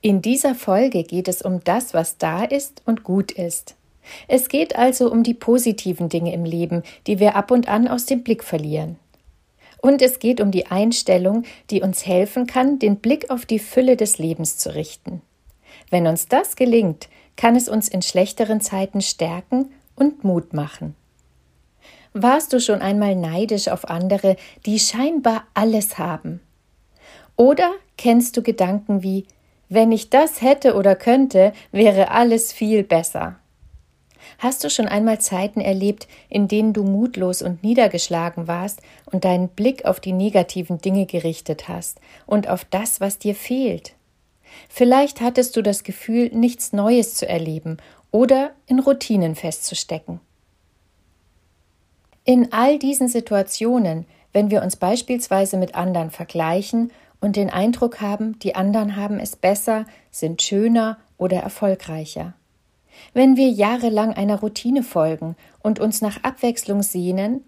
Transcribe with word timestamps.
In 0.00 0.22
dieser 0.22 0.54
Folge 0.54 1.02
geht 1.02 1.28
es 1.28 1.42
um 1.42 1.62
das, 1.64 1.94
was 1.94 2.18
da 2.18 2.44
ist 2.44 2.82
und 2.84 3.02
gut 3.02 3.32
ist. 3.32 3.74
Es 4.28 4.48
geht 4.48 4.76
also 4.76 5.10
um 5.10 5.22
die 5.22 5.34
positiven 5.34 6.08
Dinge 6.08 6.32
im 6.32 6.44
Leben, 6.44 6.82
die 7.06 7.18
wir 7.18 7.34
ab 7.34 7.50
und 7.50 7.68
an 7.68 7.88
aus 7.88 8.06
dem 8.06 8.22
Blick 8.22 8.44
verlieren. 8.44 8.98
Und 9.80 10.02
es 10.02 10.18
geht 10.18 10.40
um 10.40 10.50
die 10.50 10.66
Einstellung, 10.66 11.44
die 11.70 11.82
uns 11.82 12.06
helfen 12.06 12.46
kann, 12.46 12.78
den 12.78 12.96
Blick 12.96 13.30
auf 13.30 13.46
die 13.46 13.58
Fülle 13.58 13.96
des 13.96 14.18
Lebens 14.18 14.58
zu 14.58 14.74
richten. 14.74 15.22
Wenn 15.90 16.06
uns 16.06 16.28
das 16.28 16.56
gelingt, 16.56 17.08
kann 17.36 17.56
es 17.56 17.68
uns 17.68 17.88
in 17.88 18.02
schlechteren 18.02 18.60
Zeiten 18.60 19.00
stärken 19.00 19.70
und 19.94 20.24
Mut 20.24 20.54
machen. 20.54 20.94
Warst 22.12 22.52
du 22.52 22.60
schon 22.60 22.80
einmal 22.80 23.14
neidisch 23.14 23.68
auf 23.68 23.88
andere, 23.90 24.36
die 24.64 24.78
scheinbar 24.78 25.46
alles 25.52 25.98
haben? 25.98 26.40
Oder 27.36 27.70
kennst 27.98 28.36
du 28.36 28.42
Gedanken 28.42 29.02
wie 29.02 29.26
wenn 29.68 29.92
ich 29.92 30.10
das 30.10 30.42
hätte 30.42 30.74
oder 30.74 30.94
könnte, 30.94 31.52
wäre 31.72 32.10
alles 32.10 32.52
viel 32.52 32.82
besser. 32.82 33.36
Hast 34.38 34.64
du 34.64 34.70
schon 34.70 34.86
einmal 34.86 35.20
Zeiten 35.20 35.60
erlebt, 35.60 36.08
in 36.28 36.48
denen 36.48 36.72
du 36.72 36.82
mutlos 36.82 37.42
und 37.42 37.62
niedergeschlagen 37.62 38.48
warst 38.48 38.82
und 39.10 39.24
deinen 39.24 39.48
Blick 39.48 39.84
auf 39.84 40.00
die 40.00 40.12
negativen 40.12 40.78
Dinge 40.78 41.06
gerichtet 41.06 41.68
hast 41.68 42.00
und 42.26 42.48
auf 42.48 42.64
das, 42.64 43.00
was 43.00 43.18
dir 43.18 43.34
fehlt? 43.34 43.94
Vielleicht 44.68 45.20
hattest 45.20 45.56
du 45.56 45.62
das 45.62 45.84
Gefühl, 45.84 46.30
nichts 46.32 46.72
Neues 46.72 47.14
zu 47.14 47.28
erleben 47.28 47.78
oder 48.10 48.52
in 48.66 48.78
Routinen 48.78 49.34
festzustecken. 49.34 50.20
In 52.24 52.52
all 52.52 52.78
diesen 52.78 53.08
Situationen, 53.08 54.06
wenn 54.32 54.50
wir 54.50 54.62
uns 54.62 54.76
beispielsweise 54.76 55.56
mit 55.56 55.74
anderen 55.74 56.10
vergleichen 56.10 56.90
und 57.26 57.34
den 57.34 57.50
Eindruck 57.50 58.00
haben, 58.00 58.38
die 58.38 58.54
anderen 58.54 58.94
haben 58.94 59.18
es 59.18 59.34
besser, 59.34 59.84
sind 60.12 60.42
schöner 60.42 60.96
oder 61.18 61.38
erfolgreicher. 61.38 62.34
Wenn 63.14 63.36
wir 63.36 63.48
jahrelang 63.48 64.14
einer 64.14 64.38
Routine 64.38 64.84
folgen 64.84 65.34
und 65.60 65.80
uns 65.80 66.00
nach 66.00 66.22
Abwechslung 66.22 66.84
sehnen, 66.84 67.42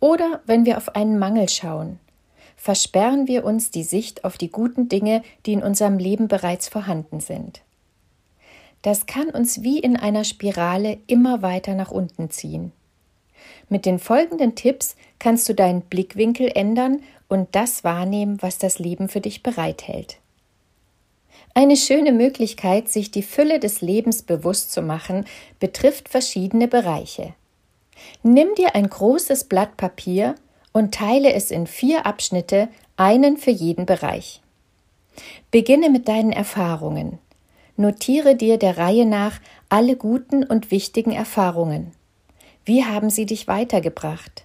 oder 0.00 0.40
wenn 0.44 0.66
wir 0.66 0.76
auf 0.76 0.96
einen 0.96 1.20
Mangel 1.20 1.48
schauen, 1.48 2.00
versperren 2.56 3.28
wir 3.28 3.44
uns 3.44 3.70
die 3.70 3.84
Sicht 3.84 4.24
auf 4.24 4.38
die 4.38 4.50
guten 4.50 4.88
Dinge, 4.88 5.22
die 5.46 5.52
in 5.52 5.62
unserem 5.62 5.98
Leben 5.98 6.26
bereits 6.26 6.68
vorhanden 6.68 7.20
sind. 7.20 7.62
Das 8.82 9.06
kann 9.06 9.30
uns 9.30 9.62
wie 9.62 9.78
in 9.78 9.96
einer 9.96 10.24
Spirale 10.24 10.98
immer 11.06 11.42
weiter 11.42 11.74
nach 11.74 11.92
unten 11.92 12.28
ziehen. 12.30 12.72
Mit 13.68 13.86
den 13.86 13.98
folgenden 13.98 14.54
Tipps 14.54 14.96
kannst 15.18 15.48
du 15.48 15.54
deinen 15.54 15.82
Blickwinkel 15.82 16.50
ändern 16.54 17.02
und 17.28 17.48
das 17.52 17.84
wahrnehmen, 17.84 18.38
was 18.40 18.58
das 18.58 18.78
Leben 18.78 19.08
für 19.08 19.20
dich 19.20 19.42
bereithält. 19.42 20.18
Eine 21.54 21.76
schöne 21.76 22.12
Möglichkeit, 22.12 22.88
sich 22.88 23.10
die 23.10 23.22
Fülle 23.22 23.60
des 23.60 23.82
Lebens 23.82 24.22
bewusst 24.22 24.72
zu 24.72 24.82
machen, 24.82 25.26
betrifft 25.60 26.08
verschiedene 26.08 26.66
Bereiche. 26.66 27.34
Nimm 28.22 28.54
dir 28.54 28.74
ein 28.74 28.88
großes 28.88 29.44
Blatt 29.44 29.76
Papier 29.76 30.34
und 30.72 30.94
teile 30.94 31.32
es 31.32 31.50
in 31.50 31.66
vier 31.66 32.06
Abschnitte, 32.06 32.68
einen 32.96 33.36
für 33.36 33.50
jeden 33.50 33.86
Bereich. 33.86 34.40
Beginne 35.50 35.90
mit 35.90 36.08
deinen 36.08 36.32
Erfahrungen. 36.32 37.18
Notiere 37.76 38.34
dir 38.34 38.58
der 38.58 38.78
Reihe 38.78 39.06
nach 39.06 39.40
alle 39.68 39.96
guten 39.96 40.44
und 40.44 40.70
wichtigen 40.70 41.12
Erfahrungen. 41.12 41.92
Wie 42.64 42.84
haben 42.84 43.10
sie 43.10 43.26
dich 43.26 43.48
weitergebracht? 43.48 44.44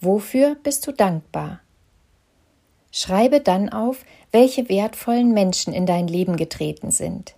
Wofür 0.00 0.54
bist 0.62 0.86
du 0.86 0.92
dankbar? 0.92 1.60
Schreibe 2.92 3.40
dann 3.40 3.68
auf, 3.68 4.04
welche 4.30 4.68
wertvollen 4.68 5.32
Menschen 5.32 5.72
in 5.72 5.86
dein 5.86 6.06
Leben 6.06 6.36
getreten 6.36 6.90
sind. 6.90 7.34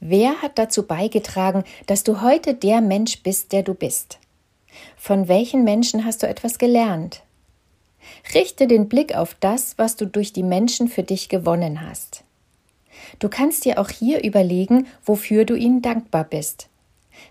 Wer 0.00 0.40
hat 0.40 0.58
dazu 0.58 0.86
beigetragen, 0.86 1.64
dass 1.86 2.02
du 2.02 2.22
heute 2.22 2.54
der 2.54 2.80
Mensch 2.80 3.22
bist, 3.22 3.52
der 3.52 3.62
du 3.62 3.74
bist? 3.74 4.18
Von 4.96 5.28
welchen 5.28 5.64
Menschen 5.64 6.06
hast 6.06 6.22
du 6.22 6.26
etwas 6.26 6.58
gelernt? 6.58 7.22
Richte 8.34 8.66
den 8.66 8.88
Blick 8.88 9.14
auf 9.14 9.34
das, 9.34 9.76
was 9.76 9.96
du 9.96 10.06
durch 10.06 10.32
die 10.32 10.42
Menschen 10.42 10.88
für 10.88 11.02
dich 11.02 11.28
gewonnen 11.28 11.86
hast. 11.86 12.24
Du 13.18 13.28
kannst 13.28 13.66
dir 13.66 13.78
auch 13.78 13.90
hier 13.90 14.24
überlegen, 14.24 14.86
wofür 15.04 15.44
du 15.44 15.54
ihnen 15.54 15.82
dankbar 15.82 16.24
bist. 16.24 16.69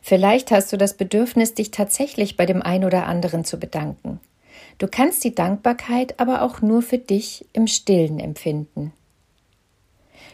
Vielleicht 0.01 0.51
hast 0.51 0.71
du 0.71 0.77
das 0.77 0.95
Bedürfnis, 0.95 1.53
dich 1.53 1.71
tatsächlich 1.71 2.37
bei 2.37 2.45
dem 2.45 2.61
ein 2.61 2.83
oder 2.83 3.05
anderen 3.05 3.43
zu 3.43 3.59
bedanken. 3.59 4.19
Du 4.77 4.87
kannst 4.87 5.23
die 5.23 5.35
Dankbarkeit 5.35 6.19
aber 6.19 6.41
auch 6.41 6.61
nur 6.61 6.81
für 6.81 6.97
dich 6.97 7.45
im 7.53 7.67
stillen 7.67 8.19
empfinden. 8.19 8.93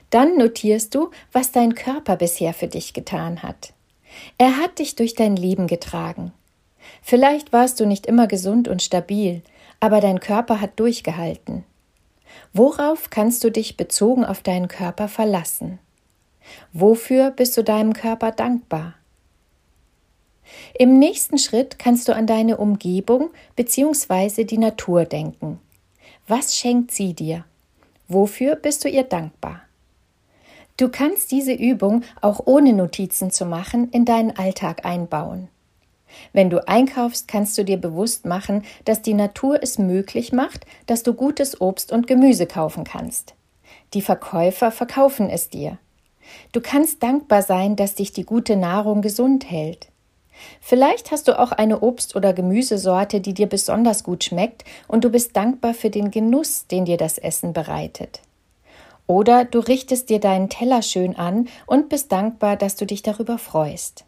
Dann 0.10 0.38
notierst 0.38 0.94
du, 0.94 1.12
was 1.32 1.52
dein 1.52 1.76
Körper 1.76 2.16
bisher 2.16 2.54
für 2.54 2.68
dich 2.68 2.94
getan 2.94 3.44
hat. 3.44 3.74
Er 4.38 4.58
hat 4.58 4.80
dich 4.80 4.96
durch 4.96 5.16
dein 5.16 5.36
Leben 5.36 5.68
getragen. 5.68 6.32
Vielleicht 7.02 7.54
warst 7.54 7.80
du 7.80 7.86
nicht 7.86 8.06
immer 8.06 8.28
gesund 8.28 8.68
und 8.68 8.82
stabil, 8.82 9.42
aber 9.80 10.00
dein 10.00 10.20
Körper 10.20 10.62
hat 10.62 10.80
durchgehalten. 10.80 11.64
Worauf 12.54 13.10
kannst 13.10 13.44
du 13.44 13.50
dich 13.50 13.78
bezogen 13.78 14.26
auf 14.26 14.42
deinen 14.42 14.68
Körper 14.68 15.08
verlassen? 15.08 15.80
Wofür 16.74 17.32
bist 17.32 17.58
du 17.58 17.64
deinem 17.64 17.94
Körper 17.94 18.32
dankbar? 18.32 18.94
Im 20.78 21.00
nächsten 21.00 21.38
Schritt 21.38 21.80
kannst 21.80 22.08
du 22.08 22.16
an 22.16 22.28
deine 22.28 22.58
Umgebung 22.58 23.30
bzw. 23.56 24.44
die 24.44 24.58
Natur 24.58 25.06
denken. 25.06 25.60
Was 26.28 26.56
schenkt 26.56 26.92
sie 26.92 27.14
dir? 27.14 27.46
Wofür 28.08 28.56
bist 28.56 28.84
du 28.84 28.90
ihr 28.90 29.04
dankbar? 29.04 29.62
Du 30.78 30.90
kannst 30.90 31.32
diese 31.32 31.54
Übung 31.54 32.04
auch 32.22 32.42
ohne 32.46 32.74
Notizen 32.74 33.32
zu 33.32 33.46
machen 33.46 33.90
in 33.92 34.06
deinen 34.06 34.36
Alltag 34.36 34.86
einbauen. 34.86 35.48
Wenn 36.34 36.50
du 36.50 36.68
einkaufst, 36.68 37.28
kannst 37.28 37.58
du 37.58 37.64
dir 37.64 37.78
bewusst 37.78 38.26
machen, 38.26 38.64
dass 38.84 39.02
die 39.02 39.14
Natur 39.14 39.60
es 39.62 39.78
möglich 39.78 40.34
macht, 40.34 40.66
dass 40.86 41.04
du 41.04 41.14
gutes 41.14 41.60
Obst 41.62 41.92
und 41.92 42.08
Gemüse 42.08 42.46
kaufen 42.46 42.84
kannst. 42.84 43.36
Die 43.94 44.02
Verkäufer 44.02 44.72
verkaufen 44.72 45.30
es 45.30 45.50
dir. 45.50 45.78
Du 46.52 46.62
kannst 46.62 47.04
dankbar 47.04 47.42
sein, 47.42 47.76
dass 47.76 47.96
dich 47.96 48.12
die 48.12 48.26
gute 48.26 48.56
Nahrung 48.56 49.02
gesund 49.02 49.50
hält. 49.50 49.88
Vielleicht 50.62 51.12
hast 51.12 51.28
du 51.28 51.40
auch 51.40 51.52
eine 51.52 51.80
Obst- 51.80 52.16
oder 52.16 52.34
Gemüsesorte, 52.34 53.22
die 53.22 53.34
dir 53.34 53.48
besonders 53.48 54.04
gut 54.04 54.24
schmeckt 54.24 54.64
und 54.88 55.04
du 55.04 55.10
bist 55.10 55.36
dankbar 55.36 55.74
für 55.74 55.90
den 55.90 56.12
Genuss, 56.12 56.68
den 56.68 56.86
dir 56.86 56.98
das 56.98 57.18
Essen 57.18 57.54
bereitet. 57.54 58.22
Oder 59.08 59.46
du 59.46 59.60
richtest 59.60 60.10
dir 60.10 60.20
deinen 60.20 60.50
Teller 60.50 60.82
schön 60.82 61.16
an 61.16 61.48
und 61.68 61.90
bist 61.90 62.12
dankbar, 62.12 62.56
dass 62.56 62.76
du 62.76 62.86
dich 62.86 63.04
darüber 63.04 63.38
freust. 63.38 64.06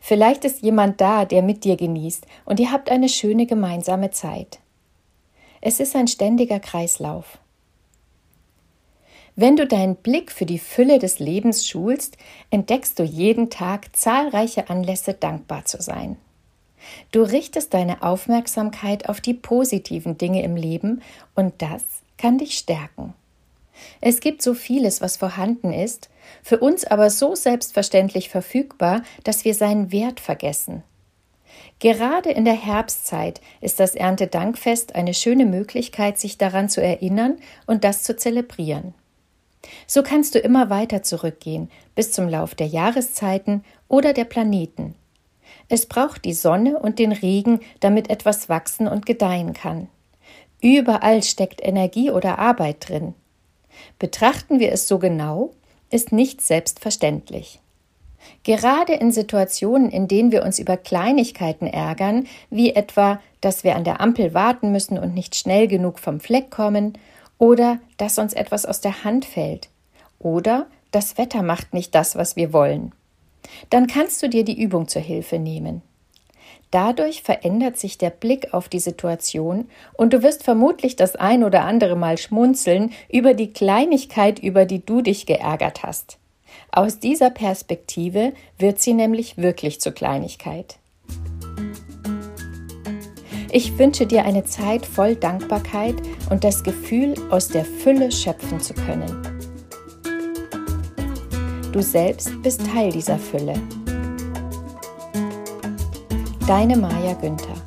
Vielleicht 0.00 0.44
ist 0.44 0.62
jemand 0.62 1.00
da, 1.00 1.24
der 1.24 1.42
mit 1.42 1.64
dir 1.64 1.76
genießt 1.76 2.26
und 2.44 2.60
ihr 2.60 2.70
habt 2.72 2.90
eine 2.90 3.08
schöne 3.08 3.46
gemeinsame 3.46 4.10
Zeit. 4.10 4.60
Es 5.60 5.80
ist 5.80 5.96
ein 5.96 6.08
ständiger 6.08 6.60
Kreislauf. 6.60 7.38
Wenn 9.36 9.56
du 9.56 9.66
deinen 9.66 9.96
Blick 9.96 10.30
für 10.30 10.46
die 10.46 10.60
Fülle 10.60 11.00
des 11.00 11.18
Lebens 11.18 11.66
schulst, 11.66 12.16
entdeckst 12.50 12.98
du 12.98 13.02
jeden 13.02 13.50
Tag 13.50 13.94
zahlreiche 13.96 14.70
Anlässe, 14.70 15.14
dankbar 15.14 15.64
zu 15.64 15.82
sein. 15.82 16.16
Du 17.10 17.22
richtest 17.22 17.74
deine 17.74 18.02
Aufmerksamkeit 18.02 19.08
auf 19.08 19.20
die 19.20 19.34
positiven 19.34 20.18
Dinge 20.18 20.42
im 20.42 20.54
Leben 20.54 21.02
und 21.34 21.54
das 21.62 21.82
kann 22.16 22.38
dich 22.38 22.56
stärken. 22.56 23.14
Es 24.00 24.20
gibt 24.20 24.40
so 24.40 24.54
vieles, 24.54 25.00
was 25.00 25.16
vorhanden 25.16 25.72
ist, 25.72 26.10
für 26.44 26.58
uns 26.58 26.84
aber 26.84 27.10
so 27.10 27.34
selbstverständlich 27.34 28.28
verfügbar, 28.28 29.02
dass 29.24 29.44
wir 29.44 29.54
seinen 29.54 29.90
Wert 29.90 30.20
vergessen. 30.20 30.84
Gerade 31.80 32.30
in 32.30 32.44
der 32.44 32.54
Herbstzeit 32.54 33.40
ist 33.60 33.80
das 33.80 33.96
Erntedankfest 33.96 34.94
eine 34.94 35.12
schöne 35.12 35.44
Möglichkeit, 35.44 36.18
sich 36.18 36.38
daran 36.38 36.68
zu 36.68 36.80
erinnern 36.80 37.38
und 37.66 37.82
das 37.82 38.04
zu 38.04 38.16
zelebrieren. 38.16 38.94
So 39.86 40.02
kannst 40.02 40.34
du 40.34 40.38
immer 40.38 40.70
weiter 40.70 41.02
zurückgehen 41.02 41.70
bis 41.94 42.12
zum 42.12 42.28
Lauf 42.28 42.54
der 42.54 42.66
Jahreszeiten 42.66 43.64
oder 43.88 44.12
der 44.12 44.24
Planeten. 44.24 44.94
Es 45.68 45.86
braucht 45.86 46.24
die 46.24 46.34
Sonne 46.34 46.78
und 46.78 46.98
den 46.98 47.12
Regen, 47.12 47.60
damit 47.80 48.10
etwas 48.10 48.48
wachsen 48.48 48.86
und 48.88 49.06
gedeihen 49.06 49.52
kann. 49.52 49.88
Überall 50.60 51.22
steckt 51.22 51.64
Energie 51.64 52.10
oder 52.10 52.38
Arbeit 52.38 52.88
drin. 52.88 53.14
Betrachten 53.98 54.60
wir 54.60 54.72
es 54.72 54.88
so 54.88 54.98
genau, 54.98 55.50
ist 55.90 56.12
nichts 56.12 56.48
selbstverständlich. 56.48 57.60
Gerade 58.42 58.94
in 58.94 59.12
Situationen, 59.12 59.90
in 59.90 60.08
denen 60.08 60.32
wir 60.32 60.42
uns 60.42 60.58
über 60.58 60.76
Kleinigkeiten 60.76 61.66
ärgern, 61.66 62.26
wie 62.50 62.74
etwa, 62.74 63.20
dass 63.40 63.64
wir 63.64 63.76
an 63.76 63.84
der 63.84 64.00
Ampel 64.00 64.34
warten 64.34 64.72
müssen 64.72 64.98
und 64.98 65.14
nicht 65.14 65.34
schnell 65.36 65.68
genug 65.68 65.98
vom 65.98 66.20
Fleck 66.20 66.50
kommen, 66.50 66.94
oder 67.38 67.78
dass 67.96 68.18
uns 68.18 68.32
etwas 68.32 68.66
aus 68.66 68.80
der 68.80 69.04
Hand 69.04 69.24
fällt, 69.24 69.68
oder 70.18 70.66
das 70.90 71.18
Wetter 71.18 71.42
macht 71.42 71.74
nicht 71.74 71.94
das, 71.94 72.16
was 72.16 72.36
wir 72.36 72.52
wollen, 72.52 72.92
dann 73.70 73.86
kannst 73.86 74.22
du 74.22 74.28
dir 74.28 74.44
die 74.44 74.60
Übung 74.60 74.88
zur 74.88 75.02
Hilfe 75.02 75.38
nehmen. 75.38 75.82
Dadurch 76.70 77.22
verändert 77.22 77.78
sich 77.78 77.98
der 77.98 78.10
Blick 78.10 78.52
auf 78.52 78.68
die 78.68 78.80
Situation 78.80 79.68
und 79.96 80.12
du 80.12 80.22
wirst 80.22 80.42
vermutlich 80.42 80.96
das 80.96 81.14
ein 81.14 81.44
oder 81.44 81.64
andere 81.64 81.94
Mal 81.94 82.18
schmunzeln 82.18 82.92
über 83.08 83.34
die 83.34 83.52
Kleinigkeit, 83.52 84.40
über 84.40 84.64
die 84.64 84.84
du 84.84 85.00
dich 85.00 85.26
geärgert 85.26 85.84
hast. 85.84 86.18
Aus 86.72 86.98
dieser 86.98 87.30
Perspektive 87.30 88.32
wird 88.58 88.80
sie 88.80 88.94
nämlich 88.94 89.36
wirklich 89.36 89.80
zur 89.80 89.92
Kleinigkeit. 89.92 90.78
Ich 93.56 93.78
wünsche 93.78 94.04
dir 94.04 94.24
eine 94.24 94.42
Zeit 94.42 94.84
voll 94.84 95.14
Dankbarkeit 95.14 95.94
und 96.28 96.42
das 96.42 96.64
Gefühl, 96.64 97.14
aus 97.30 97.46
der 97.46 97.64
Fülle 97.64 98.10
schöpfen 98.10 98.58
zu 98.58 98.74
können. 98.74 99.22
Du 101.70 101.80
selbst 101.80 102.32
bist 102.42 102.62
Teil 102.66 102.90
dieser 102.90 103.16
Fülle. 103.16 103.54
Deine 106.48 106.76
Maja 106.76 107.12
Günther 107.12 107.63